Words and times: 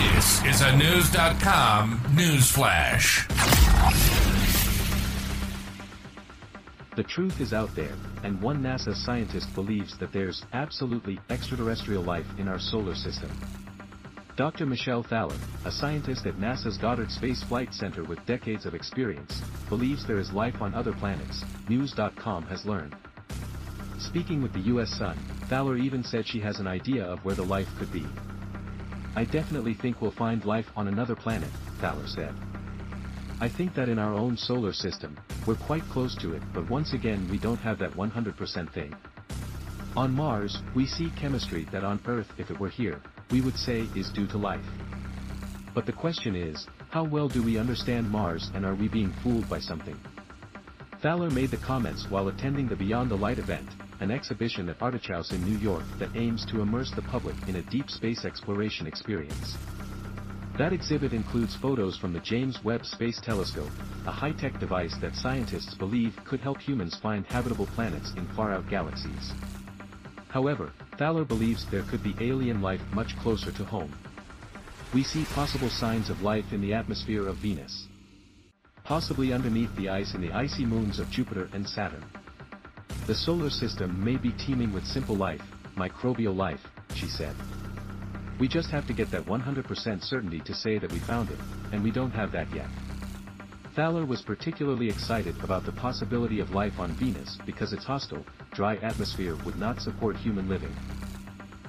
This 0.00 0.42
is 0.46 0.62
a 0.62 0.74
News.com 0.78 2.00
newsflash. 2.14 3.28
The 6.96 7.02
truth 7.02 7.38
is 7.38 7.52
out 7.52 7.74
there, 7.76 7.92
and 8.24 8.40
one 8.40 8.62
NASA 8.62 8.96
scientist 8.96 9.54
believes 9.54 9.98
that 9.98 10.10
there's 10.10 10.42
absolutely 10.54 11.20
extraterrestrial 11.28 12.02
life 12.02 12.24
in 12.38 12.48
our 12.48 12.58
solar 12.58 12.94
system. 12.94 13.30
Dr. 14.36 14.64
Michelle 14.64 15.02
Thaler, 15.02 15.36
a 15.66 15.70
scientist 15.70 16.24
at 16.24 16.36
NASA's 16.36 16.78
Goddard 16.78 17.10
Space 17.10 17.42
Flight 17.42 17.74
Center 17.74 18.02
with 18.02 18.24
decades 18.24 18.64
of 18.64 18.74
experience, 18.74 19.42
believes 19.68 20.06
there 20.06 20.18
is 20.18 20.32
life 20.32 20.62
on 20.62 20.72
other 20.72 20.94
planets, 20.94 21.44
News.com 21.68 22.44
has 22.44 22.64
learned. 22.64 22.96
Speaking 23.98 24.42
with 24.42 24.54
the 24.54 24.60
US 24.60 24.96
Sun, 24.96 25.18
Thaler 25.50 25.76
even 25.76 26.02
said 26.02 26.26
she 26.26 26.40
has 26.40 26.58
an 26.58 26.66
idea 26.66 27.04
of 27.04 27.22
where 27.22 27.34
the 27.34 27.44
life 27.44 27.68
could 27.78 27.92
be. 27.92 28.06
I 29.16 29.24
definitely 29.24 29.74
think 29.74 30.00
we'll 30.00 30.12
find 30.12 30.44
life 30.44 30.70
on 30.76 30.86
another 30.86 31.16
planet, 31.16 31.50
Thaler 31.80 32.06
said. 32.06 32.34
I 33.40 33.48
think 33.48 33.74
that 33.74 33.88
in 33.88 33.98
our 33.98 34.14
own 34.14 34.36
solar 34.36 34.72
system, 34.72 35.18
we're 35.46 35.56
quite 35.56 35.82
close 35.84 36.14
to 36.16 36.34
it 36.34 36.42
but 36.52 36.68
once 36.70 36.92
again 36.92 37.26
we 37.30 37.38
don't 37.38 37.58
have 37.58 37.78
that 37.78 37.92
100% 37.92 38.70
thing. 38.72 38.94
On 39.96 40.14
Mars, 40.14 40.62
we 40.74 40.86
see 40.86 41.10
chemistry 41.16 41.66
that 41.72 41.82
on 41.82 41.98
Earth 42.06 42.32
if 42.38 42.50
it 42.50 42.60
were 42.60 42.68
here, 42.68 43.02
we 43.30 43.40
would 43.40 43.56
say 43.56 43.88
is 43.96 44.10
due 44.10 44.28
to 44.28 44.38
life. 44.38 44.64
But 45.74 45.86
the 45.86 45.92
question 45.92 46.36
is, 46.36 46.66
how 46.90 47.04
well 47.04 47.28
do 47.28 47.42
we 47.42 47.58
understand 47.58 48.10
Mars 48.10 48.50
and 48.54 48.64
are 48.64 48.74
we 48.74 48.88
being 48.88 49.12
fooled 49.22 49.48
by 49.48 49.58
something? 49.58 49.98
Thaler 51.02 51.30
made 51.30 51.50
the 51.50 51.56
comments 51.56 52.10
while 52.10 52.28
attending 52.28 52.68
the 52.68 52.76
Beyond 52.76 53.10
the 53.10 53.16
Light 53.16 53.38
event, 53.38 53.66
an 54.00 54.10
exhibition 54.10 54.68
at 54.68 54.78
Artechouse 54.80 55.32
in 55.32 55.42
New 55.42 55.56
York 55.56 55.84
that 55.98 56.14
aims 56.14 56.44
to 56.46 56.60
immerse 56.60 56.90
the 56.90 57.00
public 57.00 57.36
in 57.48 57.56
a 57.56 57.62
deep 57.62 57.90
space 57.90 58.26
exploration 58.26 58.86
experience. 58.86 59.56
That 60.58 60.74
exhibit 60.74 61.14
includes 61.14 61.56
photos 61.56 61.96
from 61.96 62.12
the 62.12 62.20
James 62.20 62.62
Webb 62.64 62.84
Space 62.84 63.18
Telescope, 63.18 63.70
a 64.06 64.10
high-tech 64.10 64.60
device 64.60 64.94
that 65.00 65.16
scientists 65.16 65.74
believe 65.74 66.14
could 66.26 66.40
help 66.40 66.60
humans 66.60 66.96
find 66.96 67.24
habitable 67.24 67.66
planets 67.68 68.12
in 68.18 68.26
far-out 68.36 68.68
galaxies. 68.68 69.32
However, 70.28 70.70
Thaler 70.98 71.24
believes 71.24 71.64
there 71.70 71.84
could 71.84 72.02
be 72.02 72.14
alien 72.20 72.60
life 72.60 72.82
much 72.92 73.16
closer 73.16 73.50
to 73.52 73.64
home. 73.64 73.94
We 74.92 75.02
see 75.02 75.24
possible 75.34 75.70
signs 75.70 76.10
of 76.10 76.20
life 76.20 76.52
in 76.52 76.60
the 76.60 76.74
atmosphere 76.74 77.26
of 77.26 77.36
Venus. 77.36 77.86
Possibly 78.90 79.32
underneath 79.32 79.72
the 79.76 79.88
ice 79.88 80.14
in 80.16 80.20
the 80.20 80.32
icy 80.32 80.66
moons 80.66 80.98
of 80.98 81.08
Jupiter 81.12 81.48
and 81.52 81.64
Saturn. 81.64 82.04
The 83.06 83.14
solar 83.14 83.48
system 83.48 84.04
may 84.04 84.16
be 84.16 84.32
teeming 84.32 84.72
with 84.72 84.84
simple 84.84 85.14
life, 85.14 85.42
microbial 85.76 86.34
life, 86.34 86.60
she 86.96 87.06
said. 87.06 87.36
We 88.40 88.48
just 88.48 88.68
have 88.70 88.88
to 88.88 88.92
get 88.92 89.08
that 89.12 89.26
100% 89.26 90.02
certainty 90.02 90.40
to 90.40 90.52
say 90.52 90.78
that 90.78 90.90
we 90.90 90.98
found 90.98 91.30
it, 91.30 91.38
and 91.70 91.84
we 91.84 91.92
don't 91.92 92.10
have 92.10 92.32
that 92.32 92.52
yet. 92.52 92.66
Thaler 93.76 94.04
was 94.04 94.22
particularly 94.22 94.88
excited 94.88 95.36
about 95.44 95.64
the 95.64 95.70
possibility 95.70 96.40
of 96.40 96.50
life 96.50 96.80
on 96.80 96.90
Venus 96.94 97.38
because 97.46 97.72
its 97.72 97.84
hostile, 97.84 98.26
dry 98.50 98.74
atmosphere 98.78 99.36
would 99.44 99.56
not 99.56 99.80
support 99.80 100.16
human 100.16 100.48
living. 100.48 100.74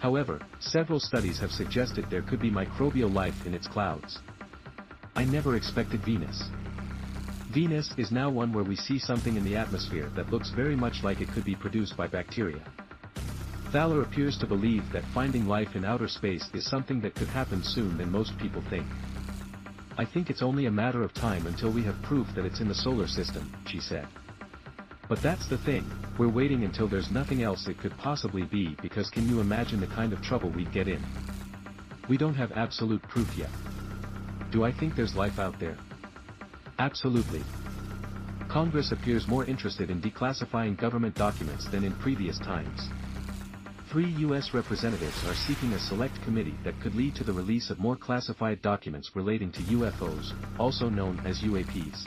However, 0.00 0.38
several 0.60 1.00
studies 1.00 1.38
have 1.38 1.50
suggested 1.50 2.10
there 2.10 2.20
could 2.20 2.42
be 2.42 2.50
microbial 2.50 3.10
life 3.10 3.46
in 3.46 3.54
its 3.54 3.66
clouds. 3.66 4.18
I 5.14 5.24
never 5.24 5.56
expected 5.56 6.04
Venus. 6.04 6.50
Venus 7.56 7.90
is 7.96 8.12
now 8.12 8.28
one 8.28 8.52
where 8.52 8.64
we 8.64 8.76
see 8.76 8.98
something 8.98 9.34
in 9.34 9.42
the 9.42 9.56
atmosphere 9.56 10.10
that 10.14 10.30
looks 10.30 10.50
very 10.50 10.76
much 10.76 11.02
like 11.02 11.22
it 11.22 11.32
could 11.32 11.46
be 11.46 11.54
produced 11.54 11.96
by 11.96 12.06
bacteria. 12.06 12.60
Thaler 13.72 14.02
appears 14.02 14.36
to 14.36 14.46
believe 14.46 14.84
that 14.92 15.02
finding 15.14 15.46
life 15.46 15.74
in 15.74 15.82
outer 15.82 16.06
space 16.06 16.46
is 16.52 16.68
something 16.68 17.00
that 17.00 17.14
could 17.14 17.28
happen 17.28 17.62
soon 17.64 17.96
than 17.96 18.12
most 18.12 18.36
people 18.36 18.62
think. 18.68 18.84
I 19.96 20.04
think 20.04 20.28
it's 20.28 20.42
only 20.42 20.66
a 20.66 20.70
matter 20.70 21.02
of 21.02 21.14
time 21.14 21.46
until 21.46 21.72
we 21.72 21.82
have 21.84 22.02
proof 22.02 22.26
that 22.34 22.44
it's 22.44 22.60
in 22.60 22.68
the 22.68 22.74
solar 22.74 23.06
system, 23.06 23.50
she 23.66 23.80
said. 23.80 24.06
But 25.08 25.22
that's 25.22 25.48
the 25.48 25.56
thing, 25.56 25.90
we're 26.18 26.28
waiting 26.28 26.62
until 26.62 26.88
there's 26.88 27.10
nothing 27.10 27.42
else 27.42 27.68
it 27.68 27.78
could 27.78 27.96
possibly 27.96 28.42
be 28.42 28.76
because 28.82 29.08
can 29.08 29.30
you 29.30 29.40
imagine 29.40 29.80
the 29.80 29.86
kind 29.86 30.12
of 30.12 30.20
trouble 30.20 30.50
we'd 30.50 30.74
get 30.74 30.88
in? 30.88 31.02
We 32.06 32.18
don't 32.18 32.34
have 32.34 32.52
absolute 32.52 33.00
proof 33.04 33.34
yet. 33.34 33.48
Do 34.50 34.62
I 34.62 34.72
think 34.72 34.94
there's 34.94 35.16
life 35.16 35.38
out 35.38 35.58
there? 35.58 35.78
Absolutely. 36.78 37.42
Congress 38.48 38.92
appears 38.92 39.26
more 39.26 39.44
interested 39.46 39.90
in 39.90 40.00
declassifying 40.00 40.76
government 40.76 41.14
documents 41.14 41.66
than 41.66 41.84
in 41.84 41.92
previous 41.94 42.38
times. 42.38 42.88
Three 43.90 44.10
U.S. 44.28 44.52
representatives 44.52 45.26
are 45.26 45.34
seeking 45.34 45.72
a 45.72 45.78
select 45.78 46.20
committee 46.22 46.56
that 46.64 46.78
could 46.80 46.94
lead 46.94 47.14
to 47.16 47.24
the 47.24 47.32
release 47.32 47.70
of 47.70 47.78
more 47.78 47.96
classified 47.96 48.60
documents 48.60 49.10
relating 49.14 49.50
to 49.52 49.62
UFOs, 49.62 50.32
also 50.58 50.90
known 50.90 51.20
as 51.24 51.40
UAPs. 51.40 52.06